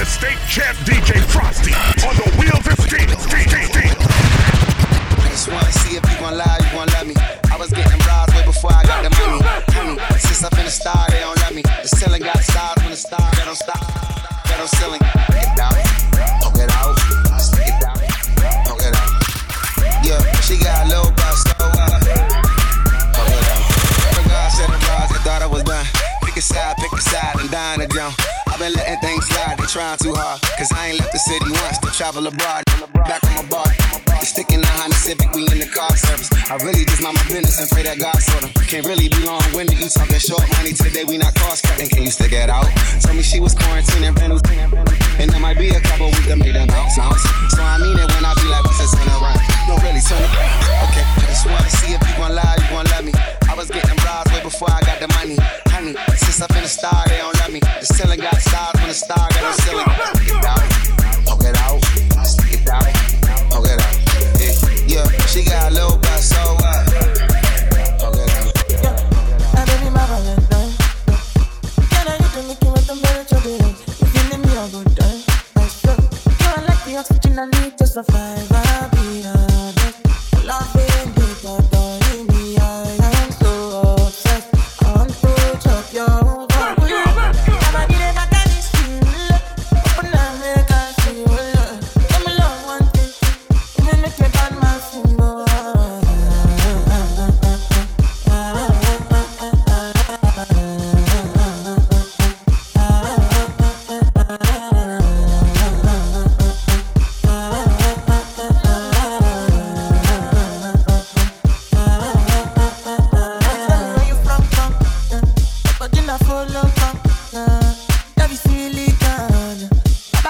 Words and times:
the 0.00 0.06
state 0.06 0.40
champ 0.48 0.72
DJ 0.88 1.20
Frosty 1.28 1.76
on 2.08 2.16
the 2.16 2.24
wheels 2.40 2.64
of 2.64 2.72
steel. 2.88 3.04
steel, 3.20 3.44
steel. 3.68 3.92
I 4.00 5.28
just 5.28 5.44
wanna 5.52 5.72
see 5.84 6.00
if 6.00 6.04
you 6.08 6.16
gon' 6.16 6.40
lie, 6.40 6.56
you 6.56 6.72
gon' 6.72 6.88
love 6.96 7.04
me. 7.04 7.12
I 7.52 7.60
was 7.60 7.68
getting 7.68 8.00
bras 8.00 8.32
way 8.32 8.40
before 8.48 8.72
I 8.72 8.80
got 8.88 9.04
the 9.04 9.12
money. 9.20 9.44
Honey, 9.76 10.00
since 10.16 10.40
I've 10.42 10.56
been 10.56 10.64
a 10.64 10.72
star, 10.72 11.04
they 11.12 11.20
don't 11.20 11.36
love 11.44 11.52
me. 11.52 11.60
The 11.84 11.88
ceiling 12.00 12.22
got 12.24 12.40
stars 12.40 12.80
when 12.80 12.96
the 12.96 12.96
stars 12.96 13.28
they 13.36 13.44
don't 13.44 13.60
stop. 13.60 13.76
They 14.48 14.56
don't 14.56 14.72
ceiling. 14.80 15.04
Get 15.36 15.52
down, 15.52 15.76
poke 16.40 16.56
it 16.56 16.72
out, 16.80 16.96
stick 17.36 17.68
it 17.68 17.76
down, 17.84 18.00
poke 18.64 18.80
it 18.80 18.96
out. 18.96 19.12
Yeah, 20.00 20.16
she 20.40 20.56
got 20.64 20.80
a 20.80 20.88
little 20.88 21.12
bust, 21.12 21.44
so 21.44 21.60
uh, 21.60 22.00
poke 23.12 23.36
it 23.36 23.46
out. 23.52 24.24
Girl 24.24 24.48
said 24.48 24.72
the 24.72 24.80
bras, 24.80 25.12
they 25.12 25.20
thought 25.28 25.44
I 25.44 25.46
was 25.46 25.60
done. 25.60 25.84
Pick 26.24 26.40
a 26.40 26.40
side, 26.40 26.80
pick 26.80 26.88
a 26.88 27.02
side, 27.04 27.36
and 27.36 27.50
dying 27.50 27.84
to 27.84 27.88
jump. 27.92 28.16
Been 28.60 28.76
letting 28.76 29.00
things 29.00 29.24
slide, 29.24 29.56
they 29.56 29.64
trying 29.64 29.96
too 29.96 30.12
hard. 30.12 30.36
Cause 30.60 30.68
I 30.76 30.92
ain't 30.92 31.00
left 31.00 31.16
the 31.16 31.22
city 31.24 31.48
once 31.64 31.80
to 31.80 31.88
travel 31.96 32.28
abroad. 32.28 32.60
Back 33.08 33.24
on 33.32 33.40
my 33.40 33.44
bar. 33.48 33.64
Sticking 34.20 34.60
the 34.60 34.68
Honda 34.76 35.00
Civic, 35.00 35.32
we 35.32 35.48
in 35.48 35.64
the 35.64 35.70
car 35.72 35.88
service. 35.96 36.28
I 36.44 36.60
really 36.60 36.84
just 36.84 37.00
mind 37.00 37.16
my 37.16 37.24
business 37.32 37.56
and 37.56 37.72
pray 37.72 37.88
that 37.88 37.96
God 37.96 38.20
sort 38.20 38.44
them. 38.44 38.52
Can't 38.68 38.84
really 38.84 39.08
be 39.08 39.16
long 39.24 39.40
winded, 39.56 39.80
you 39.80 39.88
talking 39.88 40.20
short 40.20 40.44
money 40.60 40.76
today, 40.76 41.08
we 41.08 41.16
not 41.16 41.32
cost 41.40 41.64
cutting. 41.64 41.88
Can 41.88 42.04
you 42.04 42.12
stick 42.12 42.36
it 42.36 42.52
out? 42.52 42.68
Told 43.00 43.16
me 43.16 43.24
she 43.24 43.40
was 43.40 43.56
quarantining, 43.56 44.12
brand 44.12 44.36
And 44.36 45.32
there 45.32 45.40
might 45.40 45.56
be 45.56 45.72
a 45.72 45.80
couple 45.80 46.12
weeks 46.12 46.28
that 46.28 46.36
made 46.36 46.52
them 46.52 46.68
bounce, 46.68 47.00
bounce. 47.00 47.24
So 47.56 47.64
I 47.64 47.80
mean 47.80 47.96
it 47.96 48.12
when 48.12 48.28
I 48.28 48.36
be 48.36 48.44
like, 48.44 48.60
what's 48.68 48.76
this 48.76 48.92
turn 48.92 49.08
around? 49.08 49.40
No, 49.72 49.80
really 49.80 50.04
turn 50.04 50.20
it 50.20 50.32
Okay, 50.84 51.04
I 51.16 51.24
just 51.32 51.48
wanna 51.48 51.72
see 51.80 51.96
if 51.96 52.00
you 52.04 52.12
gon' 52.20 52.36
lie, 52.36 52.60
you 52.60 52.68
gon' 52.68 52.84
love 52.92 53.08
me. 53.08 53.39
I 53.50 53.54
was 53.54 53.68
getting 53.68 53.96
bras 53.96 54.24
way 54.32 54.40
before 54.42 54.70
I 54.70 54.80
got 54.82 55.00
the 55.00 55.08
money. 55.18 55.34
Honey, 55.66 55.96
since 56.14 56.40
I've 56.40 56.48
been 56.50 56.62
a 56.62 56.68
star, 56.68 57.02
they 57.08 57.18
don't 57.18 57.34
love 57.40 57.52
me. 57.52 57.58
The 57.58 57.84
ceiling 57.84 58.20
got 58.20 58.36
stars 58.36 58.74
when 58.78 58.86
the 58.86 58.94
star 58.94 59.26
got 59.28 59.42
no 59.42 59.50
ceiling. 59.66 59.90
Get 60.22 60.46
out, 60.46 60.62
poke 61.26 61.42
it 61.42 61.58
out, 61.58 61.82
stick 62.24 62.62
it 62.62 62.68
out, 62.70 62.86
poke 63.50 63.66
it 63.66 63.82
out. 63.82 63.94
Yeah, 64.38 65.02
yeah, 65.02 65.26
she 65.26 65.42
got 65.42 65.66
a 65.66 65.74
little 65.74 65.98
butt, 65.98 66.22
so 66.22 66.38
what? 66.62 66.86
Poke 67.98 68.22
it 68.22 68.30
out. 68.86 69.02
Ah, 69.58 69.66
baby, 69.66 69.90
my 69.90 70.06
Valentine. 70.06 70.70
Can 71.90 72.06
I 72.06 72.22
hit 72.22 72.30
the 72.30 72.42
Mickey 72.46 72.70
with 72.70 72.86
the 72.86 72.94
temperature 73.02 73.42
beating? 73.42 73.74
You 73.98 74.06
feeling 74.14 74.42
me 74.46 74.52
a 74.54 74.64
good 74.70 74.94
time? 74.94 75.18
Nice 75.58 75.82
girl. 75.82 75.98
You 76.38 76.46
are 76.54 76.62
like 76.70 76.82
the 76.86 76.94
oxygen 77.02 77.34
I 77.36 77.46
need 77.46 77.76
to 77.78 77.86
survive. 77.86 78.69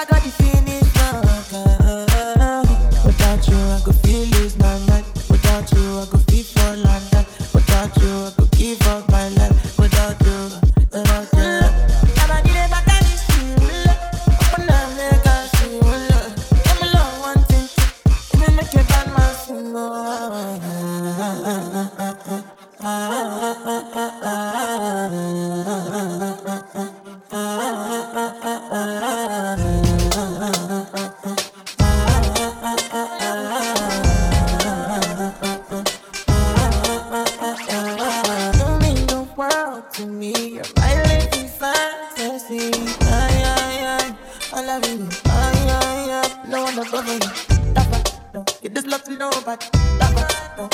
pagode 0.00 0.39
me. 40.10 40.32
You're 40.32 40.64
living 40.76 41.48
fantasy. 41.48 42.70
Ay, 43.02 43.42
ay, 43.44 43.76
ay. 43.96 44.16
I 44.52 44.64
love 44.66 44.86
you. 44.86 45.08
Ay, 45.26 45.60
ay, 45.78 46.10
ay. 46.20 46.28
No 46.48 46.64
one 46.64 46.78
above 46.78 47.06
you. 47.06 47.18
Lover, 47.74 48.02
no. 48.34 48.44
Get 48.62 48.74
this 48.74 48.86
love 48.86 49.04
to 49.04 49.16
nobody. 49.16 49.66
Lover, 50.00 50.26
no. 50.58 50.68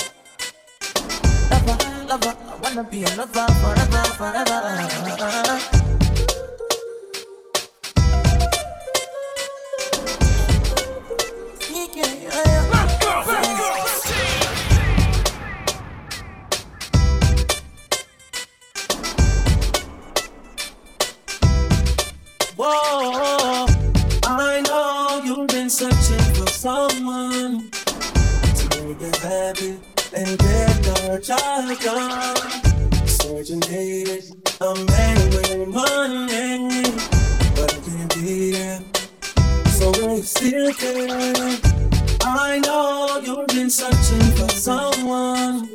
Lover, 1.50 1.76
lover. 2.08 2.34
I 2.48 2.56
wanna 2.62 2.84
be 2.84 3.04
a 3.04 3.10
lover 3.16 3.46
forever, 3.60 4.04
forever. 4.16 5.85
And 30.16 30.38
get 30.38 30.86
your 30.86 31.18
child 31.18 31.78
done. 31.80 32.36
Searching 33.06 33.60
hated 33.62 34.24
a 34.62 34.74
man 34.74 35.16
with 35.30 35.68
money, 35.68 36.82
but 37.54 37.74
I 37.74 37.80
can't 37.84 38.14
be 38.14 38.52
there. 38.52 38.80
So 39.72 39.94
you 39.94 40.22
still 40.22 40.72
care? 40.72 41.58
I 42.22 42.58
know 42.64 43.20
you've 43.22 43.46
been 43.48 43.68
searching 43.68 44.30
for 44.38 44.48
someone. 44.48 45.68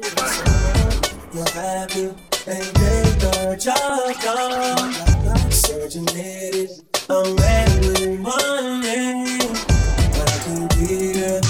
You're 1.33 1.49
happy 1.51 2.09
and 2.47 2.73
get 2.73 3.21
your 3.21 3.55
job 3.55 4.15
done. 4.23 5.51
Searching 5.51 6.05
needed 6.05 6.71
a 7.09 7.23
man 7.35 7.79
with 7.81 8.19
money, 8.19 9.37
but 10.15 10.27
I 10.27 10.39
can't 10.45 10.69
be 10.79 11.11
there. 11.13 11.43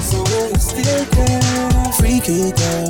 So 0.00 0.18
you 0.48 0.56
still 0.56 1.04
care? 1.04 1.17
Freaky 2.28 2.87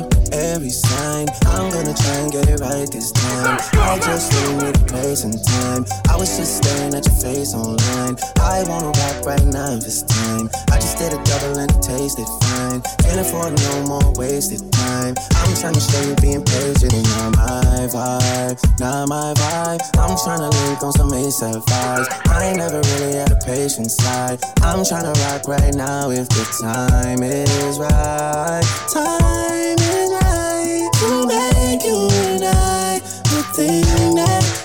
try 2.03 2.15
and 2.23 2.31
get 2.31 2.49
it 2.49 2.59
right 2.59 2.89
this 2.91 3.11
time. 3.11 3.59
I 3.73 3.99
just 3.99 4.31
need 4.33 4.63
a 4.63 4.73
place 4.85 5.23
and 5.23 5.35
time. 5.45 5.85
I 6.09 6.17
was 6.17 6.35
just 6.37 6.63
staring 6.63 6.93
at 6.93 7.05
your 7.05 7.15
face 7.15 7.53
online. 7.53 8.17
I 8.39 8.63
wanna 8.67 8.91
rock 8.91 9.25
right 9.25 9.45
now 9.45 9.77
if 9.77 9.85
it's 9.85 10.03
time. 10.03 10.49
I 10.71 10.79
just 10.79 10.97
did 10.97 11.13
a 11.13 11.19
double 11.23 11.59
and 11.59 11.71
taste 11.83 12.19
it 12.19 12.19
tasted 12.19 12.27
fine. 12.41 12.81
Can't 13.03 13.19
afford 13.19 13.53
no 13.59 13.83
more 13.85 14.13
wasted 14.15 14.71
time. 14.71 15.15
I'm 15.41 15.55
trying 15.55 15.73
to 15.73 15.79
show 15.79 16.01
you 16.01 16.15
being 16.21 16.43
patient 16.43 16.93
and 16.93 17.05
you're 17.05 17.31
my 17.31 17.87
vibe, 17.91 18.79
not 18.79 19.09
my 19.09 19.33
vibe. 19.35 19.81
I'm 19.97 20.17
trying 20.17 20.39
to 20.39 20.51
link 20.63 20.81
on 20.83 20.93
some 20.93 21.11
ASAP 21.11 21.61
vibes. 21.65 22.07
I 22.29 22.45
ain't 22.47 22.57
never 22.57 22.79
really 22.79 23.15
had 23.15 23.31
a 23.31 23.39
patient 23.45 23.91
side. 23.91 24.39
I'm 24.61 24.85
trying 24.85 25.11
to 25.11 25.19
rock 25.21 25.47
right 25.47 25.73
now 25.73 26.09
if 26.09 26.27
the 26.29 26.45
time 26.61 27.23
is 27.23 27.79
right. 27.79 28.63
Time 28.93 29.77
is 29.79 30.11
right 30.11 30.18
to 30.77 31.27
make 31.27 31.83
you 31.83 32.07
and 32.25 32.43
I 32.45 32.99
the 32.99 33.41
thing 33.55 34.15
that 34.15 34.58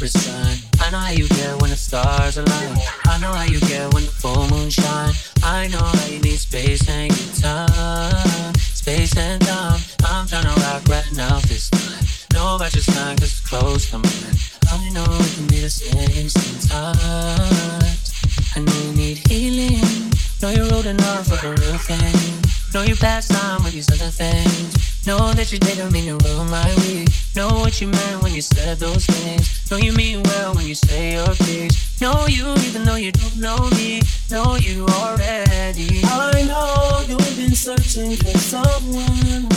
Libra 0.00 0.18
sun. 0.18 0.56
I 0.80 0.90
know 0.90 0.98
how 0.98 1.10
you 1.10 1.28
get 1.28 1.60
when 1.60 1.68
the 1.68 1.76
stars 1.76 2.38
align. 2.38 2.78
I 3.04 3.18
know 3.20 3.32
how 3.32 3.44
you 3.44 3.60
get 3.60 3.92
when 3.92 4.04
the 4.04 4.10
full 4.10 4.48
moon 4.48 4.70
shine. 4.70 5.12
I 5.42 5.68
know 5.68 5.84
how 5.84 6.06
you 6.06 6.20
need 6.20 6.38
space 6.38 6.88
and 6.88 7.12
time. 7.36 8.54
Space 8.56 9.14
and 9.18 9.42
time. 9.42 9.78
I'm 10.06 10.26
tryna 10.26 10.56
rock 10.64 10.88
right 10.88 11.04
now 11.12 11.38
this 11.40 11.68
time. 11.68 12.00
Know 12.32 12.56
about 12.56 12.72
your 12.72 12.82
sign 12.82 13.18
cause 13.18 13.28
it's 13.28 13.46
close 13.46 13.90
to 13.90 13.98
mine. 13.98 14.36
I 14.72 14.88
know 14.88 15.04
we 15.04 15.28
can 15.36 15.46
be 15.48 15.60
the 15.60 15.68
same 15.68 16.30
sometimes. 16.30 16.96
I 18.56 18.60
know 18.60 18.72
you 18.72 18.96
need 18.96 19.18
healing. 19.28 19.84
Know 20.40 20.48
you're 20.48 20.70
holding 20.72 20.98
on 20.98 21.24
for 21.24 21.36
the 21.44 21.50
real 21.60 21.76
thing. 21.76 22.40
Know 22.72 22.88
you 22.88 22.96
passed 22.96 23.34
on 23.44 23.62
with 23.64 23.74
these 23.74 23.90
other 23.92 24.10
things. 24.10 24.89
Know 25.06 25.32
that 25.32 25.50
you 25.50 25.58
didn't 25.58 25.92
mean 25.92 26.06
to 26.06 26.16
ruin 26.28 26.50
my 26.50 26.74
week. 26.82 27.08
Know 27.34 27.48
what 27.48 27.80
you 27.80 27.88
meant 27.88 28.22
when 28.22 28.34
you 28.34 28.42
said 28.42 28.78
those 28.78 29.06
things. 29.06 29.70
Know 29.70 29.78
you 29.78 29.92
mean 29.92 30.22
well 30.24 30.54
when 30.54 30.66
you 30.66 30.74
say 30.74 31.14
your 31.14 31.34
piece. 31.34 32.00
Know 32.00 32.26
you 32.26 32.52
even 32.66 32.84
though 32.84 32.96
you 32.96 33.10
don't 33.12 33.38
know 33.38 33.70
me. 33.70 34.02
Know 34.30 34.56
you 34.56 34.86
already. 34.86 36.02
I 36.04 36.44
know 36.46 37.04
you've 37.08 37.36
been 37.36 37.54
searching 37.54 38.16
for 38.16 38.38
someone 38.38 39.49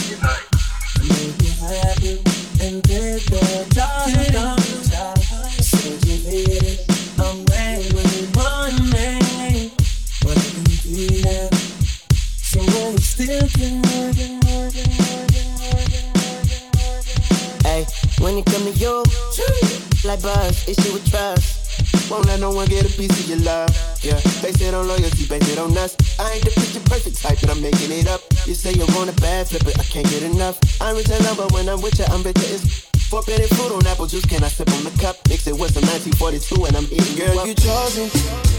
say 28.64 28.72
you 28.80 28.88
want 28.96 29.12
a 29.12 29.16
bad 29.20 29.46
flip, 29.46 29.60
but 29.62 29.78
I 29.78 29.84
can't 29.84 30.08
get 30.08 30.22
enough. 30.22 30.56
I'm 30.80 30.96
rich 30.96 31.10
and 31.12 31.22
love, 31.28 31.36
but 31.36 31.52
when 31.52 31.68
I'm 31.68 31.82
with 31.84 31.98
you, 32.00 32.08
I'm 32.08 32.22
bitter. 32.24 32.48
It's 32.48 32.88
forbidden 33.12 33.46
fruit 33.52 33.76
on 33.76 33.86
apple 33.86 34.06
juice. 34.06 34.24
Can 34.24 34.42
I 34.42 34.48
sip 34.48 34.72
on 34.72 34.84
the 34.88 34.94
cup? 34.96 35.20
Mix 35.28 35.46
it 35.46 35.52
with 35.52 35.76
some 35.76 35.84
1942, 35.92 36.64
and 36.64 36.72
I'm 36.72 36.88
eating. 36.88 37.12
Girl, 37.20 37.44
you 37.44 37.52
chosen. 37.52 38.08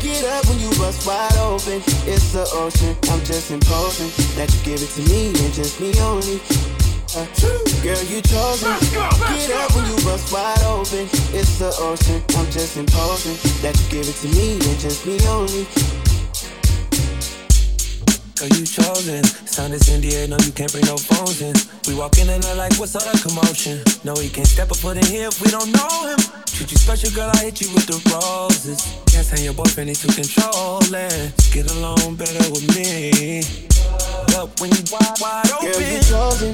Get 0.05 0.21
up 0.29 0.45
when 0.45 0.61
you 0.61 0.69
bust 0.77 1.09
wide 1.09 1.33
open. 1.41 1.81
It's 2.05 2.37
the 2.37 2.45
ocean. 2.53 2.93
I'm 3.09 3.21
just 3.25 3.49
imposing 3.49 4.13
that 4.37 4.53
you 4.53 4.61
give 4.61 4.79
it 4.85 4.93
to 4.93 5.01
me 5.09 5.33
and 5.41 5.51
just 5.57 5.81
me 5.81 5.89
only. 6.05 6.37
Uh, 7.17 7.25
Girl, 7.81 7.97
you 8.05 8.21
chosen. 8.21 8.69
Let's 8.77 8.93
go, 8.93 9.09
let's 9.25 9.47
Get 9.49 9.57
up 9.57 9.73
when 9.73 9.89
you 9.89 9.97
bust 10.05 10.29
wide 10.29 10.61
open. 10.69 11.09
It's 11.33 11.57
the 11.57 11.73
ocean. 11.81 12.21
I'm 12.37 12.45
just 12.53 12.77
imposing 12.77 13.41
that 13.65 13.73
you 13.73 13.85
give 13.89 14.05
it 14.05 14.17
to 14.21 14.29
me 14.37 14.61
and 14.69 14.77
just 14.77 15.01
me 15.09 15.17
only. 15.25 16.04
Girl, 18.35 18.49
you 18.49 18.65
chosen. 18.65 19.23
Sound 19.47 19.73
is 19.73 19.87
NDA, 19.87 20.27
no, 20.27 20.35
you 20.43 20.51
can't 20.51 20.69
bring 20.69 20.83
no 20.85 20.97
phones 20.97 21.41
in. 21.41 21.55
We 21.87 21.97
walk 21.97 22.17
in 22.19 22.27
and 22.29 22.43
they're 22.43 22.55
like, 22.55 22.75
what's 22.75 22.93
all 22.93 23.05
that 23.07 23.23
commotion? 23.23 23.79
No, 24.03 24.13
he 24.15 24.27
can't 24.27 24.47
step 24.47 24.71
a 24.71 24.73
foot 24.75 24.97
in 24.97 25.05
here 25.05 25.29
if 25.29 25.39
we 25.39 25.47
don't 25.49 25.71
know 25.71 26.11
him. 26.11 26.19
Treat 26.43 26.69
you 26.69 26.77
special, 26.77 27.11
girl, 27.15 27.31
I 27.33 27.47
hit 27.47 27.61
you 27.61 27.71
with 27.71 27.87
the 27.87 27.95
roses. 28.11 28.83
Can't 29.07 29.23
say 29.23 29.41
your 29.45 29.53
boyfriend 29.53 29.87
needs 29.87 30.03
to 30.03 30.11
control 30.11 30.83
it. 30.83 31.31
Get 31.55 31.71
along 31.79 32.15
better 32.19 32.43
with 32.51 32.67
me. 32.75 33.39
Up 34.35 34.51
when 34.59 34.67
you 34.67 34.83
wide, 34.91 35.15
wide 35.23 35.47
open. 35.55 35.71
Girl, 35.71 35.87
you 35.87 35.99
chosen. 36.03 36.51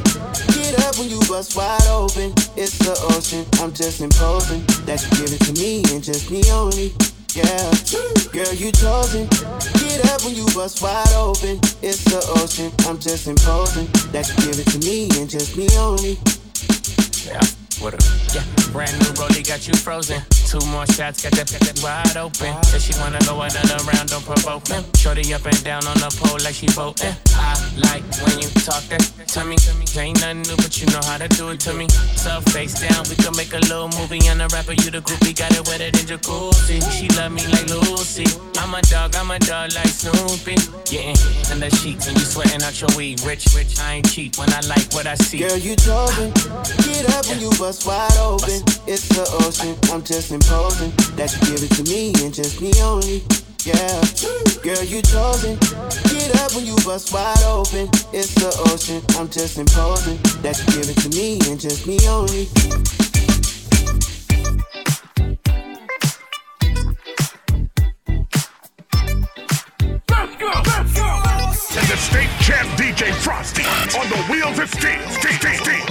Get 0.54 0.78
up 0.86 1.02
when 1.02 1.10
you 1.10 1.18
bust 1.26 1.58
wide 1.58 1.82
open. 1.90 2.30
It's 2.54 2.78
the 2.78 2.94
ocean. 3.10 3.42
I'm 3.58 3.74
just 3.74 4.02
imposing 4.02 4.62
that 4.86 5.02
you 5.02 5.10
give 5.18 5.34
it 5.34 5.42
to 5.50 5.54
me 5.58 5.82
and 5.90 6.04
just 6.04 6.30
me 6.30 6.46
only. 6.54 6.94
Yeah. 7.34 7.72
Girl, 8.34 8.54
you 8.54 8.72
chosen. 8.74 9.28
Get 9.80 10.06
up 10.12 10.24
when 10.26 10.36
you 10.36 10.46
bust 10.54 10.82
wide 10.82 11.14
open. 11.16 11.60
It's 11.82 12.04
the 12.04 12.20
ocean. 12.42 12.72
I'm 12.88 13.00
just 13.00 13.28
imposing 13.28 13.88
that 14.12 14.28
you 14.28 14.36
give 14.46 14.60
it 14.60 14.68
to 14.72 14.80
me 14.80 15.08
and 15.18 15.30
just 15.30 15.56
me 15.56 15.68
only. 15.78 16.20
Yeah, 17.26 17.40
what 17.80 17.94
up? 17.94 18.02
Yeah, 18.34 18.44
brand 18.74 19.00
new 19.00 19.14
rollie 19.16 19.48
got 19.48 19.66
you 19.66 19.74
frozen. 19.76 20.22
Two 20.52 20.60
more 20.68 20.86
shots, 20.86 21.24
got 21.24 21.32
that, 21.32 21.48
got 21.48 21.64
that 21.64 21.80
wide 21.80 22.18
open. 22.20 22.52
Said 22.68 22.82
she 22.82 22.92
wanna 23.00 23.24
go 23.24 23.40
another 23.40 23.80
round, 23.88 24.10
don't 24.10 24.20
provoke 24.20 24.68
me. 24.68 24.84
Shorty 25.00 25.34
up 25.34 25.46
and 25.46 25.64
down 25.64 25.88
on 25.88 25.96
the 25.96 26.12
pole 26.20 26.44
like 26.44 26.56
she 26.56 26.68
voting. 26.76 27.16
I 27.40 27.56
like 27.80 28.04
when 28.20 28.36
you 28.36 28.52
talk 28.68 28.84
that 28.92 29.00
to 29.32 29.46
me. 29.48 29.56
Ain't 29.96 30.20
nothing 30.20 30.44
new, 30.44 30.60
but 30.60 30.76
you 30.76 30.92
know 30.92 31.00
how 31.08 31.16
to 31.24 31.30
do 31.40 31.56
it 31.56 31.60
to 31.64 31.72
me. 31.72 31.88
So 32.20 32.44
face 32.52 32.76
down, 32.84 33.08
we 33.08 33.16
can 33.16 33.32
make 33.40 33.56
a 33.56 33.64
little 33.72 33.88
movie. 33.96 34.28
On 34.28 34.44
the 34.44 34.52
rapper, 34.52 34.76
you 34.76 34.92
the 34.92 35.00
groupie, 35.00 35.32
got 35.32 35.56
it 35.56 35.64
wetter 35.72 35.88
than 35.88 36.04
jacuzzi. 36.04 36.84
She 36.92 37.08
love 37.16 37.32
me 37.32 37.48
like 37.48 37.72
Lucy. 37.72 38.28
I'm 38.60 38.76
a 38.76 38.82
dog, 38.92 39.16
I'm 39.16 39.32
a 39.32 39.40
dog 39.40 39.72
like 39.72 39.88
Snoopy. 39.88 40.60
Yeah, 40.92 41.16
in 41.52 41.64
the 41.64 41.72
sheets 41.80 42.12
and 42.12 42.20
you 42.20 42.28
sweating 42.28 42.60
out 42.60 42.76
your 42.76 42.92
weed. 43.00 43.24
Rich, 43.24 43.56
rich, 43.56 43.80
I 43.80 44.04
ain't 44.04 44.12
cheap 44.12 44.38
when 44.38 44.52
I 44.52 44.60
like 44.68 44.92
what 44.92 45.08
I 45.08 45.16
see. 45.16 45.40
Girl, 45.40 45.56
you 45.56 45.80
chosen. 45.80 46.36
Get 46.84 47.08
up 47.16 47.24
when 47.32 47.40
you 47.40 47.52
bust 47.56 47.88
wide 47.88 48.12
open. 48.20 48.60
It's 48.84 49.08
the 49.16 49.24
ocean. 49.48 49.80
I'm 49.92 50.04
just 50.04 50.32
imposing 50.42 50.92
that 51.16 51.30
you 51.34 51.40
give 51.52 51.64
it 51.64 51.72
to 51.76 51.84
me 51.90 52.14
and 52.24 52.34
just 52.34 52.62
me 52.62 52.72
only. 52.82 53.22
Yeah. 53.64 54.02
Girl, 54.64 54.84
you 54.84 55.02
chosen. 55.02 55.58
Get 56.10 56.36
up 56.42 56.54
when 56.56 56.66
you 56.66 56.76
bust 56.86 57.14
wide 57.14 57.44
open. 57.44 57.90
It's 58.14 58.34
the 58.36 58.50
ocean. 58.72 59.02
I'm 59.18 59.30
just 59.30 59.58
imposing 59.58 60.18
that 60.42 60.58
you 60.60 60.66
give 60.74 60.90
it 60.90 60.98
to 61.02 61.10
me 61.10 61.40
and 61.50 61.60
just 61.60 61.86
me 61.86 61.98
only. 62.08 62.48
Let's 70.10 70.36
go. 70.38 70.52
Let's 70.66 70.94
go. 70.94 71.08
And 71.78 71.88
the 71.88 71.98
state 71.98 72.30
champ 72.42 72.68
DJ 72.80 73.14
Frosty 73.14 73.64
on 73.98 74.10
the 74.10 74.18
wheels 74.30 74.58
of 74.60 74.70
steel. 74.70 75.00
Steel, 75.10 75.34
steel, 75.34 75.54
steel. 75.56 75.91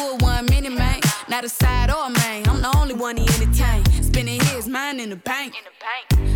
Not 1.41 1.49
a 1.49 1.55
side 1.55 1.89
or 1.89 2.05
a 2.05 2.09
main. 2.11 2.47
I'm 2.47 2.61
the 2.61 2.71
only 2.77 2.93
one 2.93 3.17
he 3.17 3.23
entertain. 3.23 3.83
Spending 4.03 4.39
his 4.53 4.67
mind 4.67 5.01
in 5.01 5.09
the 5.09 5.15
bank. 5.15 5.55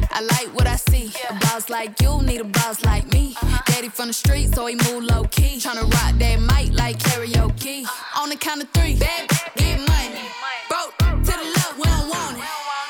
I 0.09 0.21
like 0.21 0.47
what 0.55 0.65
I 0.65 0.77
see. 0.77 1.11
A 1.29 1.33
boss 1.41 1.69
like 1.69 2.01
you 2.01 2.23
need 2.23 2.41
a 2.41 2.43
boss 2.43 2.83
like 2.83 3.05
me. 3.13 3.35
Uh-huh. 3.39 3.61
Daddy 3.67 3.89
from 3.89 4.07
the 4.07 4.13
street, 4.13 4.55
so 4.55 4.65
he 4.65 4.73
move 4.73 5.03
low 5.03 5.25
key. 5.25 5.59
Tryna 5.59 5.83
rock 5.93 6.17
that 6.17 6.39
mic 6.41 6.73
like 6.73 6.97
karaoke. 6.97 7.83
Uh-huh. 7.83 8.23
On 8.23 8.29
the 8.29 8.35
count 8.35 8.63
of 8.63 8.69
three, 8.71 8.95
bad, 8.95 9.29
get 9.55 9.77
money. 9.77 10.25
Broke 10.69 10.97
to 10.97 11.33
the 11.37 11.47
left, 11.53 11.77
we 11.77 11.83
don't 11.83 12.09
want 12.09 12.39
it. 12.39 12.43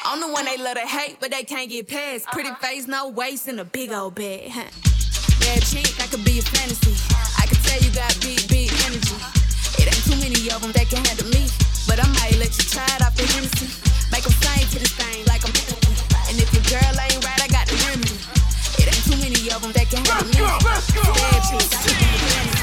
I'm 0.06 0.22
the 0.22 0.30
one 0.30 0.46
they 0.46 0.56
love 0.56 0.76
to 0.76 0.88
hate, 0.88 1.18
but 1.20 1.32
they 1.32 1.44
can't 1.44 1.70
get 1.70 1.90
past. 1.90 2.28
Pretty 2.28 2.48
uh-huh. 2.48 2.66
face, 2.66 2.88
no 2.88 3.10
waist, 3.10 3.50
and 3.50 3.60
a 3.60 3.66
big 3.66 3.92
old 3.92 4.16
bag. 4.16 4.52
Huh. 4.52 4.72
Bad 5.42 5.64
chick, 5.64 5.92
I 6.00 6.08
could 6.08 6.24
be 6.24 6.40
a 6.40 6.44
fantasy. 6.44 6.96
I 7.38 7.46
could 7.46 7.62
tell 7.66 7.82
you 7.82 7.92
got 7.92 8.16
big, 8.22 8.48
big 8.48 8.72
energy. 8.88 9.20
It 9.84 9.92
ain't 9.92 10.06
too 10.08 10.16
many 10.24 10.50
of 10.56 10.62
them 10.62 10.72
that 10.72 10.88
can 10.88 11.04
handle 11.04 11.28
me. 11.28 11.65
But 11.88 12.00
I 12.00 12.08
might 12.20 12.38
let 12.38 12.52
you 12.58 12.66
try 12.66 12.86
it 12.98 13.02
off 13.02 13.16
the 13.16 13.26
Hennessy. 13.30 13.70
Make 14.12 14.24
them 14.24 14.34
sing 14.34 14.68
to 14.74 14.80
this 14.80 14.94
thing 14.94 15.26
like 15.26 15.46
I'm 15.46 15.54
And 16.30 16.38
if 16.42 16.50
your 16.54 16.66
girl 16.66 16.94
ain't 16.98 17.24
right, 17.24 17.42
I 17.42 17.48
got 17.48 17.68
the 17.68 17.78
remedy. 17.86 18.18
It 18.82 18.90
ain't 18.90 19.06
too 19.06 19.18
many 19.22 19.52
of 19.54 19.62
them 19.62 19.72
that 19.74 19.88
can 19.90 20.04
handle 20.06 20.28
me. 20.34 20.42
Let's 20.66 20.66
go, 20.66 20.66
let's 20.70 20.92
go. 20.92 21.02
Bad 21.14 21.42
chick, 21.46 21.70
I 21.72 21.82
could 21.86 22.50
be 22.52 22.55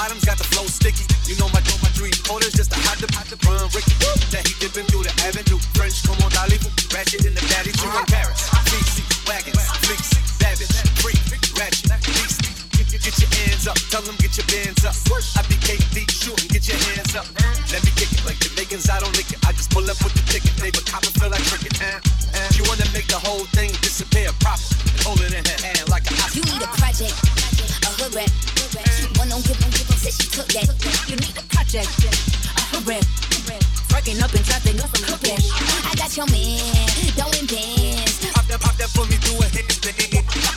bottoms 0.00 0.24
got 0.24 0.40
the 0.40 0.48
flow 0.48 0.64
sticky. 0.64 1.04
You 1.28 1.36
know 1.36 1.52
my, 1.52 1.60
know 1.68 1.76
my 1.84 1.92
dream 1.92 2.16
quarters 2.24 2.56
just 2.56 2.72
to 2.72 2.78
hide 2.88 2.96
the, 3.04 3.08
hide 3.12 3.28
the 3.28 3.36
run 3.44 3.68
Ricky. 3.76 3.92
That 4.32 4.48
he 4.48 4.56
dipping 4.56 4.88
through 4.88 5.04
the 5.04 5.12
avenue. 5.28 5.60
French, 5.76 6.00
come 6.08 6.16
on, 6.24 6.32
Dolly. 6.32 6.56
Ratchet 6.88 7.28
in 7.28 7.36
the 7.36 7.44
daddy, 7.52 7.68
two 7.76 7.84
in 7.84 8.06
Paris. 8.08 8.48
Fleecy, 8.72 9.04
wagons, 9.28 9.60
fleecy, 9.84 10.16
savage, 10.40 10.72
free, 11.04 11.12
ratchet, 11.52 11.92
beastie. 12.16 12.48
Get, 12.80 12.88
get, 12.88 13.00
get 13.04 13.16
your 13.20 13.28
hands 13.44 13.68
up, 13.68 13.76
tell 13.92 14.00
them 14.00 14.16
get 14.16 14.32
your 14.40 14.48
bands 14.48 14.88
up. 14.88 14.96
I 15.36 15.44
be 15.52 15.60
KD, 15.60 16.08
shooting, 16.08 16.48
get 16.48 16.64
your 16.64 16.80
hands 16.80 17.12
up. 17.12 17.28
Let 17.68 17.84
me 17.84 17.92
kick 17.92 18.08
it 18.08 18.24
like 18.24 18.40
Jamaicans, 18.40 18.88
I 18.88 19.04
don't 19.04 19.12
lick 19.20 19.28
it. 19.28 19.40
I 19.44 19.52
just 19.52 19.68
pull 19.68 19.84
up 19.84 20.00
with 20.00 20.16
the 20.16 20.24
ticket, 20.32 20.56
they 20.56 20.72
but 20.72 20.88
cop 20.88 21.04
and 21.04 21.12
feel 21.12 21.28
like 21.28 21.44
cricket. 21.44 21.76
Uh, 21.76 22.00
uh. 22.00 22.48
You 22.56 22.64
wanna 22.72 22.88
make 22.96 23.12
the 23.12 23.20
whole 23.20 23.44
thing 23.52 23.68
disappear 23.84 24.32
proper 24.40 24.64
and 24.64 25.00
hold 25.04 25.20
it 25.20 25.36
in 25.36 25.44
her 25.44 25.58
hand 25.60 25.84
like 25.92 26.08
a 26.08 26.16
You 26.32 26.40
need 26.48 26.64
a 26.64 26.70
project, 26.80 27.12
a 27.84 27.90
hood 28.00 28.59
rap. 28.80 29.18
One 29.18 29.32
on 29.32 29.42
give 29.42 29.60
on 29.64 29.70
give 29.70 29.88
said 29.98 30.14
she 30.14 30.26
took 30.30 30.48
that. 30.56 30.68
You 31.08 31.16
need 31.16 31.36
a 31.36 31.44
project, 31.52 31.90
a 32.06 32.78
rap. 32.84 33.04
Working 33.92 34.22
up 34.22 34.32
in 34.34 34.42
traffic, 34.42 34.76
nothing 34.76 35.04
hood 35.04 35.20
rap. 35.26 35.40
I 35.84 35.94
got 35.96 36.16
your 36.16 36.26
man, 36.26 36.88
throwing 37.16 37.46
bands. 37.46 38.26
Pop 38.32 38.46
that, 38.46 38.60
pop 38.60 38.76
that 38.76 38.90
for 38.90 39.04
me, 39.06 39.18
do 39.20 39.36
a. 39.36 39.46
I 39.46 40.08
got 40.08 40.36
your 40.36 40.49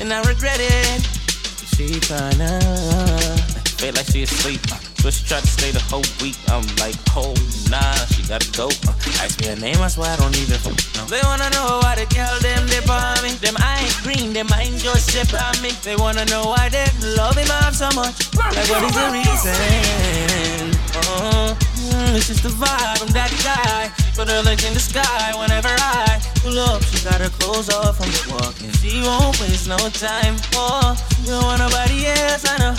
and 0.00 0.12
I 0.12 0.20
regret 0.28 0.58
it. 0.60 1.02
She 1.76 1.86
tryna 2.00 2.60
feel 3.78 3.92
like 3.94 4.06
she 4.06 4.22
asleep. 4.22 4.60
uh, 4.72 4.78
So 5.04 5.10
she 5.10 5.24
tried 5.26 5.42
to 5.42 5.46
stay 5.46 5.70
the 5.70 5.80
whole 5.92 6.04
week. 6.22 6.36
I'm 6.48 6.64
like, 6.80 6.96
oh 7.16 7.34
nah, 7.70 7.92
she 8.12 8.22
gotta 8.24 8.48
go. 8.56 8.68
Uh, 8.88 8.96
Ask 9.20 9.40
me 9.40 9.48
her 9.48 9.56
name, 9.56 9.76
I 9.80 9.88
swear 9.88 10.10
I 10.10 10.16
don't 10.16 10.36
even 10.36 10.56
know. 10.64 11.04
They 11.06 11.20
wanna 11.24 11.50
know 11.50 11.80
why 11.84 11.94
the 12.00 12.06
girl 12.14 12.32
them 12.40 12.64
dip 12.66 12.88
on 12.88 13.20
me. 13.22 13.32
Them 13.44 13.56
I 13.60 13.84
ain't 13.84 13.96
green, 14.02 14.32
them 14.32 14.48
I 14.52 14.62
ain't 14.64 14.78
just 14.80 15.12
sip 15.12 15.28
on 15.36 15.60
me. 15.62 15.70
They 15.84 15.96
wanna 15.96 16.24
know 16.26 16.44
why 16.48 16.68
they 16.70 16.86
love 17.16 17.36
him 17.36 17.50
up 17.62 17.74
so 17.74 17.88
much. 17.94 18.16
Like 18.36 18.68
what 18.72 18.82
is 18.88 18.94
the 18.96 19.06
reason? 19.12 20.72
Oh, 20.96 21.52
mm, 21.92 22.16
it's 22.16 22.28
just 22.28 22.42
the 22.42 22.48
vibe. 22.50 23.02
I'm 23.04 23.08
that 23.12 23.30
guy. 23.44 23.92
Put 24.16 24.30
her 24.30 24.40
legs 24.40 24.64
in 24.64 24.72
the 24.72 24.80
sky 24.80 25.36
whenever 25.38 25.68
I 25.68 26.18
pull 26.40 26.58
up. 26.58 26.82
She 26.84 27.04
got 27.04 27.20
her 27.20 27.28
clothes 27.28 27.68
off 27.68 27.98
from 27.98 28.08
the 28.08 28.24
walking. 28.32 28.72
She 28.80 29.02
won't 29.02 29.38
waste 29.38 29.68
no 29.68 29.76
time. 29.76 30.40
Oh, 30.54 30.96
you 31.20 31.32
don't 31.36 31.44
want 31.44 31.60
nobody 31.60 32.06
else, 32.06 32.48
I 32.48 32.56
know. 32.56 32.74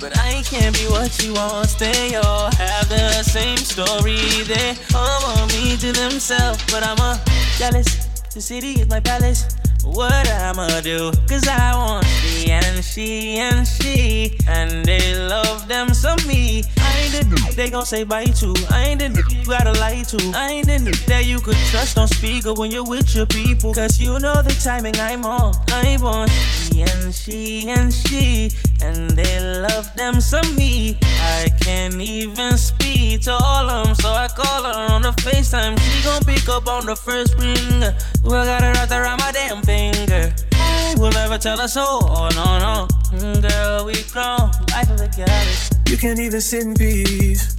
But 0.00 0.18
I 0.18 0.42
can't 0.42 0.74
be 0.74 0.86
what 0.90 1.12
she 1.12 1.30
wants. 1.30 1.76
They 1.76 2.16
all 2.16 2.50
have 2.50 2.88
the 2.88 3.22
same 3.22 3.58
story. 3.58 4.18
They 4.42 4.74
all 4.92 5.22
want 5.22 5.52
me 5.54 5.76
to 5.76 5.92
themselves, 5.92 6.58
but 6.66 6.82
I'm 6.82 6.98
a 6.98 7.14
jealous. 7.58 7.86
The 8.34 8.40
city 8.40 8.80
is 8.80 8.88
my 8.88 8.98
palace. 8.98 9.46
What 9.84 10.28
I'ma 10.30 10.80
do? 10.80 11.12
Cause 11.28 11.46
I 11.46 11.76
want 11.76 12.04
she 12.06 12.50
and 12.50 12.84
she 12.84 13.38
and 13.38 13.64
she. 13.66 14.36
And 14.48 14.84
they 14.84 15.14
love 15.14 15.68
them 15.68 15.94
some 15.94 16.18
me. 16.26 16.64
Ain't 17.02 17.12
the 17.12 17.24
dude 17.34 17.56
they 17.56 17.68
gon' 17.68 17.84
say 17.84 18.04
bye 18.04 18.26
to. 18.26 18.54
I 18.70 18.84
ain't 18.88 19.00
the 19.00 19.08
dude 19.08 19.32
you 19.32 19.44
gotta 19.44 19.72
lie 19.80 20.04
to. 20.06 20.32
I 20.36 20.52
ain't 20.52 20.66
the 20.68 20.78
dude 20.78 20.94
that 21.08 21.24
you 21.26 21.40
could 21.40 21.56
trust 21.70 21.98
on 21.98 22.06
speaker 22.06 22.54
when 22.54 22.70
you're 22.70 22.84
with 22.84 23.12
your 23.14 23.26
people. 23.26 23.74
Cause 23.74 24.00
you 24.00 24.18
know 24.20 24.40
the 24.40 24.54
timing 24.62 24.94
I'm 24.98 25.24
on. 25.24 25.52
I 25.68 25.98
want 26.00 26.30
she 26.30 26.82
and 26.82 27.12
she 27.12 27.68
and 27.68 27.92
she. 27.92 28.50
And 28.82 29.10
they 29.10 29.40
love 29.60 29.92
them 29.96 30.20
some 30.20 30.54
me. 30.54 30.96
I 31.02 31.48
can't 31.60 31.94
even 32.00 32.56
speak 32.56 33.22
to 33.22 33.32
all 33.32 33.68
of 33.68 33.86
them. 33.86 33.94
So 33.96 34.08
I 34.08 34.28
call 34.28 34.62
her 34.62 34.92
on 34.92 35.02
the 35.02 35.10
FaceTime. 35.26 35.78
She 35.80 36.04
gon' 36.04 36.22
pick 36.22 36.48
up 36.48 36.68
on 36.68 36.86
the 36.86 36.94
first 36.94 37.34
ring. 37.38 37.80
Well, 38.24 38.44
got 38.44 38.62
her 38.62 38.72
wrapped 38.74 38.92
around 38.92 39.18
my 39.18 39.32
damn 39.32 39.60
finger. 39.62 40.32
I 40.54 40.94
will 40.96 41.10
never 41.10 41.36
tell 41.38 41.58
her 41.58 41.68
so. 41.68 41.84
Oh, 41.84 42.28
no, 42.34 42.58
no. 42.58 42.88
Mm, 43.18 43.42
Girl, 43.42 43.86
we 43.86 43.94
grown. 44.12 44.50
Life 44.70 44.90
of 44.90 45.00
a 45.00 45.08
goddess. 45.08 45.71
You 45.92 45.98
can't 45.98 46.18
even 46.18 46.40
sit 46.40 46.62
in 46.62 46.72
peace. 46.72 47.54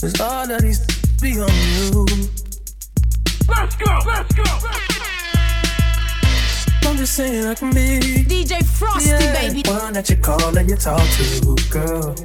Cause 0.00 0.20
all 0.20 0.50
of 0.50 0.60
these 0.60 0.84
be 1.22 1.38
on 1.38 1.46
you. 1.46 2.04
Let's 3.48 3.76
go, 3.76 3.96
let's 4.04 4.34
go. 4.34 4.42
I'm 6.82 6.96
just 6.96 7.14
saying 7.14 7.46
I 7.46 7.54
can 7.54 7.70
be 7.70 8.24
DJ 8.26 8.66
Frosty, 8.66 9.10
yeah, 9.10 9.32
baby. 9.34 9.62
one 9.68 9.92
that 9.92 10.10
you 10.10 10.16
call 10.16 10.58
and 10.58 10.68
you 10.68 10.74
talk 10.74 11.00
to, 11.00 11.56
girl. 11.70 12.16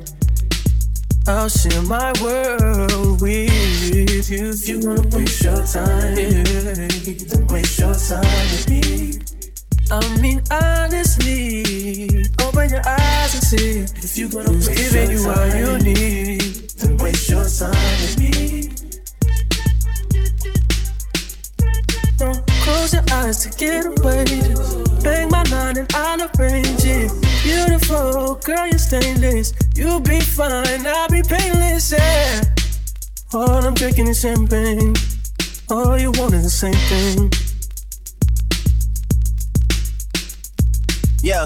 I'll 1.28 1.48
share 1.48 1.84
my 1.84 2.12
world 2.20 3.22
with 3.22 3.94
you. 3.94 4.50
If 4.50 4.68
you 4.68 4.80
wanna 4.80 5.08
waste 5.10 5.44
your 5.44 5.64
time, 5.68 6.16
then 6.16 7.48
waste 7.50 7.78
your 7.78 7.94
time 7.94 8.48
with 8.50 8.68
me. 8.68 9.20
I 9.92 10.18
mean, 10.20 10.42
honestly, 10.50 12.23
open 12.64 12.76
your 12.76 12.88
eyes 12.88 13.34
and 13.34 13.44
see. 13.44 13.80
If 13.80 14.18
you're 14.18 14.30
gonna 14.30 14.52
waste 14.52 14.76
giving 14.76 15.12
you 15.12 15.30
all 15.30 15.48
you 15.56 15.78
need, 15.80 16.42
then 16.78 16.98
waste 16.98 17.30
your 17.30 17.44
time 17.44 17.72
with 18.02 18.20
me. 18.20 18.70
Don't 22.18 22.48
close 22.64 22.94
your 22.94 23.04
eyes 23.12 23.44
to 23.44 23.50
get 23.58 23.86
away. 23.86 24.26
Bang 25.04 25.30
my 25.30 25.44
line 25.44 25.78
and 25.78 25.94
I'll 25.94 26.22
arrange 26.40 26.86
it. 26.86 27.12
Beautiful 27.44 28.36
girl, 28.36 28.68
you're 28.68 28.80
stainless. 28.80 29.54
You'll 29.76 30.00
be 30.00 30.20
fine, 30.22 30.86
I'll 30.86 31.10
be 31.10 31.22
painless. 31.24 31.92
Yeah. 31.92 32.42
All 33.34 33.66
I'm 33.66 33.74
drinking 33.74 34.08
is 34.08 34.22
champagne. 34.22 34.96
All 35.70 35.98
you 35.98 36.12
want 36.12 36.34
is 36.34 36.44
the 36.44 36.50
same 36.50 36.74
thing. 36.90 37.32
Yeah. 41.22 41.46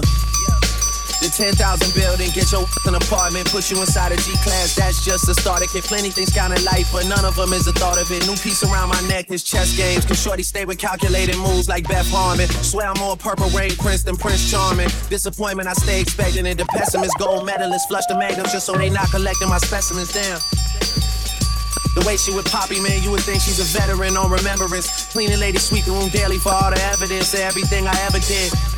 The 1.28 1.52
10,000 1.52 1.92
building, 1.92 2.32
get 2.32 2.48
your 2.48 2.64
an 2.88 2.96
apartment, 2.96 3.52
put 3.52 3.68
you 3.68 3.76
inside 3.84 4.12
a 4.12 4.16
G 4.16 4.32
class. 4.40 4.72
That's 4.72 5.04
just 5.04 5.28
a 5.28 5.34
starter 5.36 5.68
kit. 5.68 5.84
Plenty 5.84 6.08
things 6.08 6.32
count 6.32 6.56
in 6.56 6.64
life, 6.64 6.88
but 6.88 7.04
none 7.04 7.20
of 7.28 7.36
them 7.36 7.52
is 7.52 7.68
a 7.68 7.72
thought 7.76 8.00
of 8.00 8.08
it. 8.08 8.24
New 8.24 8.32
piece 8.40 8.64
around 8.64 8.88
my 8.88 9.00
neck, 9.12 9.28
his 9.28 9.44
chess 9.44 9.76
games. 9.76 10.06
Cause 10.06 10.16
shorty 10.16 10.42
stay 10.42 10.64
with 10.64 10.78
calculated 10.78 11.36
moves 11.36 11.68
like 11.68 11.84
Beth 11.84 12.08
Harmon? 12.08 12.48
Swear 12.64 12.88
I'm 12.88 12.98
more 12.98 13.14
purple 13.14 13.50
rain 13.52 13.76
prince 13.76 14.02
than 14.04 14.16
Prince 14.16 14.50
Charming. 14.50 14.88
Disappointment, 15.12 15.68
I 15.68 15.74
stay 15.74 16.00
expecting 16.00 16.46
it. 16.46 16.56
The 16.56 16.64
pessimist, 16.64 17.12
gold 17.18 17.44
medalist, 17.44 17.88
flush 17.88 18.06
the 18.08 18.16
magnums 18.16 18.52
just 18.52 18.64
so 18.64 18.72
they 18.72 18.88
not 18.88 19.10
collecting 19.10 19.50
my 19.50 19.58
specimens. 19.58 20.08
Damn. 20.14 20.40
The 21.92 22.04
way 22.08 22.16
she 22.16 22.32
with 22.32 22.48
Poppy, 22.48 22.80
man, 22.80 23.02
you 23.02 23.10
would 23.10 23.20
think 23.20 23.42
she's 23.42 23.60
a 23.60 23.68
veteran 23.78 24.16
on 24.16 24.30
remembrance. 24.30 25.12
Cleaning 25.12 25.40
lady, 25.40 25.58
sweeping 25.58 25.92
room 25.92 26.08
daily 26.08 26.38
for 26.38 26.56
all 26.56 26.72
the 26.72 26.80
evidence 26.88 27.34
of 27.34 27.40
everything 27.40 27.86
I 27.86 27.96
ever 28.08 28.18
did. 28.18 28.77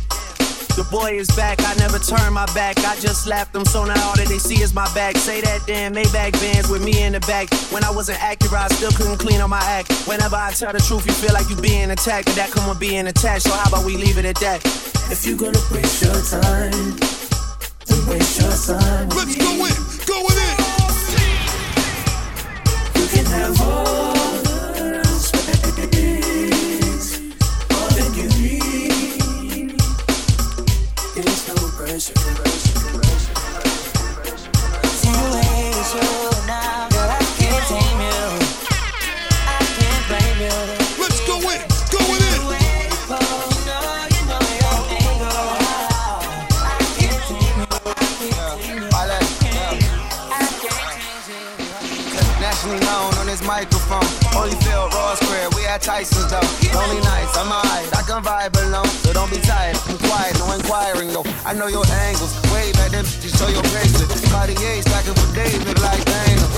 The 0.81 0.89
boy 0.89 1.11
is 1.11 1.29
back, 1.35 1.59
I 1.61 1.75
never 1.75 1.99
turn 1.99 2.33
my 2.33 2.47
back. 2.55 2.75
I 2.79 2.95
just 2.99 3.25
slapped 3.25 3.53
them, 3.53 3.65
so 3.65 3.85
now 3.85 4.03
all 4.03 4.15
that 4.15 4.27
they 4.27 4.39
see 4.39 4.63
is 4.63 4.73
my 4.73 4.91
back. 4.95 5.15
Say 5.15 5.39
that 5.41 5.61
damn 5.67 5.93
Maybach 5.93 6.31
bands 6.41 6.71
with 6.71 6.83
me 6.83 7.03
in 7.03 7.13
the 7.13 7.19
back. 7.19 7.53
When 7.71 7.83
I 7.83 7.91
wasn't 7.91 8.17
accurate, 8.19 8.51
I 8.53 8.67
still 8.69 8.89
couldn't 8.89 9.17
clean 9.19 9.41
up 9.41 9.49
my 9.51 9.61
act. 9.61 9.93
Whenever 10.07 10.37
I 10.37 10.49
tell 10.53 10.73
the 10.73 10.79
truth, 10.79 11.05
you 11.05 11.13
feel 11.13 11.33
like 11.33 11.47
you 11.51 11.55
being 11.55 11.91
attacked. 11.91 12.25
But 12.25 12.35
that 12.35 12.49
come 12.49 12.67
with 12.67 12.79
being 12.79 13.05
attached, 13.05 13.43
so 13.43 13.51
how 13.53 13.69
about 13.69 13.85
we 13.85 13.95
leave 13.95 14.17
it 14.17 14.25
at 14.25 14.37
that? 14.37 14.65
If 15.13 15.23
you 15.23 15.37
gonna 15.37 15.61
waste 15.69 16.01
your 16.01 16.17
time, 16.17 16.97
then 17.85 18.01
waste 18.09 18.41
your 18.41 18.49
time. 18.49 19.09
Let's 19.13 19.37
go 19.37 19.53
in, 19.61 19.77
going 20.09 20.37
in. 20.49 20.57
You 22.97 23.05
can 23.05 23.25
have 23.29 23.61
all 23.61 24.50
There's 31.91 32.09
no 35.93 36.30
Holyfield, 54.41 54.89
Ross 54.97 55.19
Square, 55.19 55.49
we 55.53 55.67
at 55.67 55.83
Tyson's 55.83 56.31
though. 56.33 56.41
Lonely 56.73 56.97
nights, 57.05 57.37
I'm 57.37 57.53
alright. 57.53 57.85
I 57.93 58.01
can 58.01 58.25
vibe 58.25 58.57
alone, 58.57 58.89
so 59.05 59.13
don't 59.13 59.29
be 59.29 59.37
tired. 59.37 59.77
I'm 59.85 59.99
quiet, 60.09 60.33
no 60.39 60.49
inquiring 60.57 61.13
though. 61.13 61.25
I 61.45 61.53
know 61.53 61.67
your 61.67 61.85
angles. 62.09 62.33
Wave 62.49 62.73
at 62.81 62.89
them, 62.89 63.05
just 63.05 63.37
show 63.37 63.49
your 63.49 63.61
bracelet. 63.69 64.09
Cartier 64.33 64.81
stacking 64.81 65.13
for 65.13 65.29
days, 65.35 65.61
look 65.61 65.77
like 65.85 66.01
Daniel. 66.05 66.49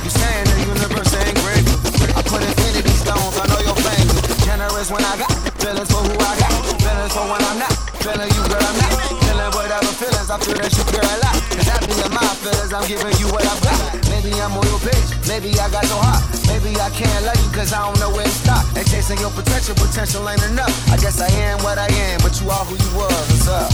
You 0.00 0.08
saying 0.08 0.44
the 0.48 0.72
universe 0.72 1.12
ain't 1.20 1.36
grateful. 1.44 1.76
I 2.16 2.22
put 2.24 2.40
infinity 2.40 2.96
stones, 2.96 3.36
I 3.36 3.44
know 3.52 3.60
your 3.60 3.76
fingers. 3.76 4.37
Generous 4.48 4.88
when 4.90 5.04
I 5.04 5.12
got 5.20 5.28
feelings 5.60 5.92
for 5.92 6.00
who 6.00 6.16
I 6.24 6.32
got. 6.40 6.48
Feelings 6.80 7.12
for 7.12 7.20
when 7.28 7.36
I'm 7.36 7.60
not. 7.60 7.68
Feeling 8.00 8.32
you, 8.32 8.42
girl, 8.48 8.64
I'm 8.64 8.80
not. 8.80 8.96
Feeling 9.28 9.52
whatever 9.52 9.92
feelings, 10.00 10.32
I 10.32 10.40
feel 10.40 10.56
that 10.56 10.72
you 10.72 10.84
care 10.88 11.04
a 11.04 11.16
lot. 11.20 11.36
Cause 11.52 11.68
happy 11.68 11.92
in 11.92 12.08
my 12.16 12.24
feelings, 12.40 12.72
I'm 12.72 12.88
giving 12.88 13.12
you 13.20 13.28
what 13.28 13.44
I've 13.44 13.60
got. 13.60 13.76
Maybe 14.08 14.32
I'm 14.40 14.56
on 14.56 14.64
your 14.72 14.80
page, 14.80 15.04
maybe 15.28 15.52
I 15.60 15.68
got 15.68 15.84
so 15.84 16.00
hot. 16.00 16.24
Maybe 16.48 16.72
I 16.80 16.88
can't 16.96 17.28
love 17.28 17.36
you 17.44 17.50
cause 17.52 17.76
I 17.76 17.84
don't 17.84 18.00
know 18.00 18.08
where 18.08 18.24
to 18.24 18.32
stop. 18.32 18.64
And 18.72 18.88
chasing 18.88 19.20
your 19.20 19.36
potential, 19.36 19.76
potential 19.76 20.24
ain't 20.24 20.40
enough. 20.48 20.72
I 20.88 20.96
guess 20.96 21.20
I 21.20 21.28
am 21.44 21.60
what 21.60 21.76
I 21.76 21.92
am, 22.08 22.24
but 22.24 22.32
you 22.40 22.48
are 22.48 22.64
who 22.64 22.72
you 22.72 22.90
was. 22.96 23.12
What's 23.28 23.52
up? 23.52 23.68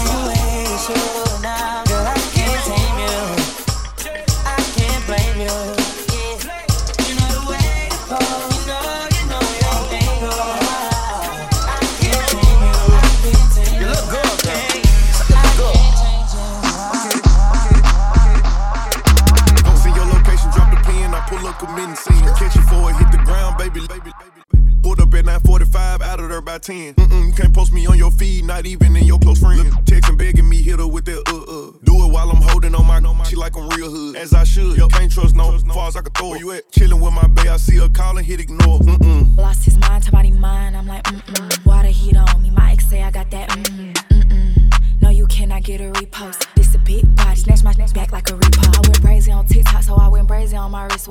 Girl, 0.00 0.32
I 0.32 1.84
can't 1.84 1.91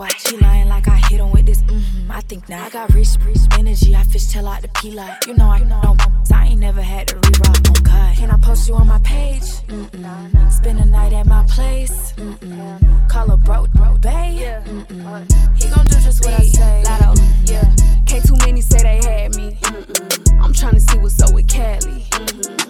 my. 0.02 0.18
She 0.18 0.38
lying 0.38 0.68
like 0.68 0.88
I 0.88 0.98
hit 1.10 1.20
him 1.20 1.32
with 1.32 1.46
this, 1.46 1.62
mm-hmm. 1.62 2.12
I 2.12 2.22
think 2.22 2.50
not. 2.50 2.62
I 2.62 2.70
got 2.70 2.94
rich, 2.94 3.10
rich 3.24 3.38
energy. 3.58 3.96
I 3.96 4.04
fish 4.04 4.26
tail 4.28 4.48
out 4.48 4.62
the 4.62 4.68
P 4.70 4.92
light. 4.92 5.16
You 5.28 5.36
know 5.36 5.46
I 5.48 5.60
know, 5.60 5.96
I 6.34 6.48
ain't 6.48 6.60
never 6.60 6.82
had 6.82 7.08
to 7.10 7.16
re-rock 7.16 7.62
on 7.70 7.84
God. 7.84 8.18
Can 8.18 8.32
I 8.32 8.38
post 8.38 8.68
you 8.68 8.76
on 8.76 8.88
my 8.88 9.00
page? 9.00 9.44
Mm-mm. 9.68 10.52
Spend 10.52 10.80
a 10.80 10.86
night 10.86 11.14
at 11.14 11.28
my 11.28 11.46
place. 11.48 12.14
Mm-mm. 12.14 13.10
Call 13.10 13.32
a 13.32 13.38
bro, 13.38 13.68
bro, 13.76 13.98
bae. 13.98 14.64
Mm-mm. 14.66 15.62
He 15.62 15.70
gon' 15.70 15.86
do 15.86 15.96
just 16.00 16.26
what 16.26 16.34
I 16.34 16.44
say. 16.44 16.84
Lotto, 16.84 17.22
yeah. 17.46 17.76
Can't 18.08 18.26
too 18.26 18.36
many 18.46 18.62
say 18.62 18.80
they 18.82 19.00
had 19.08 19.36
me. 19.36 19.58
Mm-mm. 19.62 20.44
I'm 20.44 20.54
tryna 20.54 20.82
see 20.82 20.98
what's 20.98 21.22
up 21.22 21.34
with 21.34 21.48
Cali. 21.48 22.06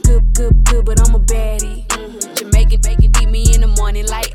Good, 0.04 0.34
good, 0.34 0.66
good, 0.66 0.86
but 0.86 1.00
I'm 1.08 1.16
a 1.16 1.20
baddie. 1.20 1.88
Jamaican, 2.36 2.82
bacon, 2.82 3.12
beat 3.12 3.30
me 3.30 3.54
in 3.56 3.62
the 3.62 3.68
morning 3.68 4.06
like. 4.08 4.31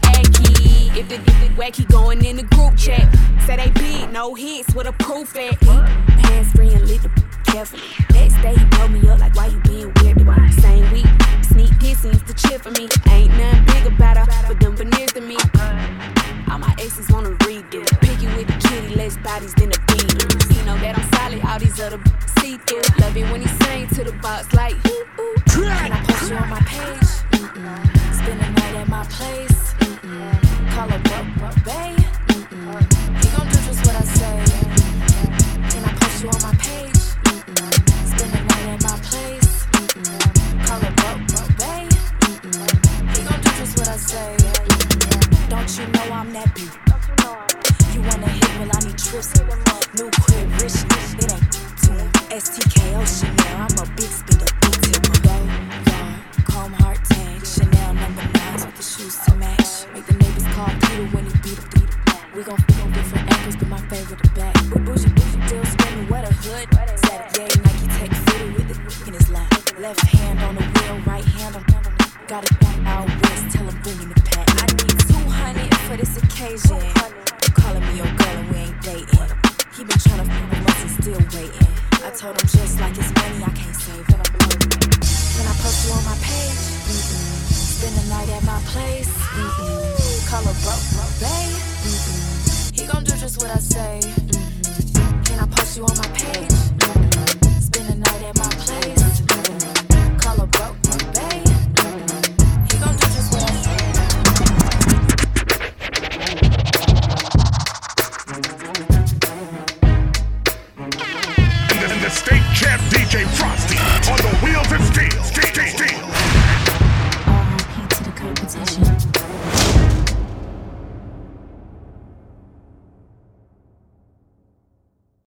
If 0.97 1.11
the, 1.11 1.17
if 1.17 1.25
the 1.27 1.49
wacky 1.61 1.87
going 1.91 2.25
in 2.25 2.37
the 2.37 2.43
group 2.43 2.75
chat, 2.75 3.05
say 3.45 3.57
they 3.57 3.71
beat, 3.73 4.11
no 4.13 4.35
hits, 4.35 4.75
with 4.75 4.87
a 4.87 4.93
proof 4.93 5.37
at. 5.37 5.63
Hands 5.63 6.51
free 6.53 6.73
and 6.73 6.89
lit 6.89 7.03
the 7.03 7.11
carefully. 7.45 7.83
Next 8.13 8.41
day 8.41 8.55
he 8.55 8.65
blow 8.65 8.89
me 8.89 9.07
up 9.11 9.19
like 9.19 9.37
why 9.37 9.49
you 9.49 9.61
being 9.61 9.93
weird 10.01 10.17
me. 10.17 10.53
Same 10.53 10.91
week, 10.93 11.07
sneak 11.43 11.79
dissings 11.79 12.23
to 12.23 12.33
cheer 12.33 12.59
for 12.59 12.71
me. 12.71 12.89
Ain't 13.11 13.31
nothing 13.37 13.65
big 13.67 13.93
about 13.93 14.17
her, 14.17 14.27
but 14.49 14.59
them 14.59 14.75
veneers 14.75 15.13
to 15.13 15.21
me. 15.21 15.37
All 16.51 16.59
my 16.59 16.75
exes 16.79 17.11
wanna 17.11 17.33
redo. 17.45 17.85
Picky 18.01 18.27
with 18.35 18.47
the 18.47 18.57
kitty, 18.67 18.95
less 18.95 19.19
bodies 19.19 19.53
than 19.53 19.69
the 19.69 19.81
beaters. 19.89 20.57
You 20.57 20.65
know 20.65 20.79
that 20.79 20.99
I'm 20.99 21.09
solid, 21.13 21.45
all 21.45 21.59
these 21.59 21.79
other 21.79 22.01
see 22.41 22.57
through. 22.65 22.81
Love 23.01 23.15
it 23.15 23.31
when 23.31 23.43
he 23.43 23.49
sing 23.65 23.87
to 23.89 24.05
the 24.05 24.13
box 24.23 24.51
like, 24.55 24.75
ooh, 24.87 25.07
ooh. 25.21 25.36
Can 25.57 25.91
I 25.91 26.05
post 26.05 26.31
you 26.31 26.37
on 26.37 26.51
my 26.51 26.61
page? 26.61 27.09
Mm-mm. 27.33 27.81
Spend 28.13 28.41
the 28.41 28.49
night 28.61 28.75
at 28.77 28.89
my 28.89 29.05
place. 29.05 29.73
Mm-mm. 29.81 30.71
Call 30.75 30.93
a 30.93 30.99
bro, 30.99 31.51
bae. 31.65 31.97
Mm-mm. 32.29 32.77
He 33.23 33.29
gon' 33.33 33.49
do 33.49 33.59
just 33.65 33.81
what 33.87 33.97
I 33.97 34.05
say. 34.05 34.37
Can 35.73 35.83
I 35.83 35.93
post 35.97 36.23
you 36.23 36.29
on 36.29 36.43
my 36.43 36.53
page? 36.61 37.01
Mm-mm. 37.25 37.73
Spend 38.05 38.33
the 38.37 38.41
night 38.53 38.67
at 38.75 38.83
my 38.85 38.97
place. 39.09 39.65
Mm-mm. 39.73 40.67
Call 40.67 40.77
a 40.77 40.91
bro, 40.93 41.11
bae. 41.57 41.89
Mm-mm. 42.21 43.17
He 43.17 43.21
gon' 43.25 43.41
do 43.41 43.51
just 43.57 43.79
what 43.79 43.89
I 43.89 43.97
say. 43.97 44.37
Don't 45.49 45.71
you 45.79 45.87
know 45.87 46.07
I'm 46.13 46.33
that 46.35 46.55
beat? 46.55 46.75
You 47.95 48.03
wanna 48.03 48.29
hit, 48.29 48.59
well 48.59 48.71
I 48.75 48.81
need 48.85 48.99
trips. 48.99 49.33
New 49.97 50.11
crib, 50.21 50.53
rich, 50.61 50.85
it 51.25 51.33
ain't. 51.33 51.66
STKO 52.27 52.99
oh, 52.99 53.05
Chanel, 53.07 53.57
I'm 53.57 53.79
a 53.79 53.87
big 53.95 54.11
spender, 54.11 54.51
big 54.61 54.75
tipper. 54.83 55.21
Go 55.23 55.37
yard, 55.87 56.19
chrome 56.45 56.73
heart 56.73 56.99
tag, 57.05 57.47
Chanel 57.47 57.95
number 57.95 58.27
nines 58.35 58.67
with 58.67 58.77
the 58.77 58.83
shoes 58.83 59.17
to 59.25 59.35
match. 59.37 59.87
Make 59.95 60.07
the 60.07 60.15
neighbors 60.15 60.43
call 60.51 60.67
Peter 60.67 61.07
when 61.15 61.25
he 61.25 61.33
beat 61.39 61.57
a 61.57 61.67
beat. 61.71 61.87
We 62.35 62.43
gon' 62.43 62.59
fit 62.59 62.83
on 62.83 62.93
different 62.93 63.31
angles, 63.31 63.57
but 63.57 63.69
my 63.69 63.79
favorite 63.87 64.21
the 64.21 64.31
back. 64.31 64.55
But 64.69 64.85
bougie, 64.85 65.09
bougie, 65.15 65.39
deal 65.47 65.65
screaming, 65.65 66.09
what 66.11 66.25
a 66.27 66.35
hood. 66.43 66.67
Saturday, 66.99 67.47
Nike 67.63 67.87
tech 67.95 68.11
fitted 68.11 68.55
with 68.59 68.69
the 68.75 69.07
in 69.07 69.15
his 69.15 69.31
lap. 69.31 69.49
Left 69.79 70.01
hand 70.01 70.41
on 70.43 70.57
the 70.57 70.63
wheel, 70.67 70.99
right 71.07 71.25
hand 71.25 71.55
on. 71.55 71.63
The. 71.63 72.27
Got 72.27 72.43
it 72.43 72.51
out 72.91 73.07
west, 73.23 73.55
tell 73.55 73.71
him 73.71 73.79
bring 73.83 74.03
in 74.03 74.09
the 74.11 74.21
pack. 74.27 74.51
I 74.59 74.67
need 74.75 74.99
200 75.15 75.75
for 75.87 75.97
this 75.97 76.17
occasion. 76.19 76.83
Calling 77.55 77.87
me 77.87 77.97
your 78.03 78.11
girl 78.19 78.35
and 78.35 78.51
we 78.51 78.57
ain't 78.67 78.83
dating. 78.83 79.31
He 79.79 79.85
been 79.85 79.99
trying 80.03 80.27
to 80.27 80.33
f 80.33 80.51
with 80.51 80.69
us 80.69 80.83
and 80.83 80.91
still 80.91 81.23
waiting. 81.39 81.76
I 82.07 82.11
told 82.11 82.41
him 82.41 82.47
just 82.47 82.79
like 82.79 82.97
it's 82.97 83.13
money, 83.15 83.43
I 83.43 83.51
can't 83.51 83.75
save 83.75 83.99
it. 83.99 84.07
Can 84.07 85.45
I 85.45 85.55
post 85.59 85.87
you 85.87 85.93
on 85.93 86.05
my 86.05 86.15
page? 86.23 86.63
Mm-mm. 86.87 87.51
Spend 87.51 87.97
the 87.97 88.09
night 88.09 88.29
at 88.29 88.45
my 88.45 88.61
place? 88.67 89.09
Mm-mm. 89.11 90.29
Call 90.31 90.43
a 90.43 90.55
bro, 90.63 90.77
bro, 90.95 91.03
babe? 91.19 91.59
Mm-mm. 91.83 92.79
He 92.79 92.87
gon' 92.87 93.03
do 93.03 93.11
just 93.17 93.43
what 93.43 93.51
I 93.51 93.59
say. 93.59 94.01
Mm-hmm. 94.05 95.23
Can 95.23 95.41
I 95.41 95.47
post 95.47 95.77
you 95.77 95.83
on 95.83 95.97
my 95.99 96.07
page? 96.15 96.56